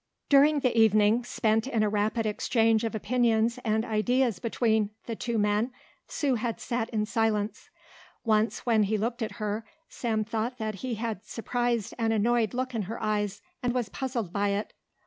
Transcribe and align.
During 0.29 0.61
the 0.61 0.75
evening, 0.75 1.23
spent 1.23 1.67
in 1.67 1.83
a 1.83 1.87
rapid 1.89 2.25
exchange 2.25 2.83
of 2.83 2.95
opinions 2.95 3.59
and 3.63 3.85
ideas 3.85 4.39
between 4.39 4.89
the 5.05 5.15
two 5.15 5.37
men, 5.37 5.71
Sue 6.07 6.33
had 6.33 6.59
sat 6.59 6.89
in 6.89 7.05
silence. 7.05 7.69
Once 8.23 8.65
when 8.65 8.81
he 8.81 8.97
looked 8.97 9.21
at 9.21 9.33
her 9.33 9.63
Sam 9.89 10.23
thought 10.23 10.57
that 10.57 10.73
he 10.81 10.95
had 10.95 11.23
surprised 11.23 11.93
an 11.99 12.11
annoyed 12.11 12.55
look 12.55 12.73
in 12.73 12.81
her 12.89 12.99
eyes 12.99 13.43
and 13.61 13.75
was 13.75 13.89
puzzled 13.89 14.33
by 14.33 14.47
it. 14.49 14.73